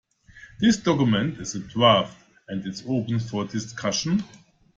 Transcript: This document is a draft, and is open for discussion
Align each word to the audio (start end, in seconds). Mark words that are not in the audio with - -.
This 0.59 0.77
document 0.77 1.37
is 1.37 1.53
a 1.53 1.59
draft, 1.59 2.17
and 2.47 2.65
is 2.65 2.83
open 2.87 3.19
for 3.19 3.45
discussion 3.45 4.23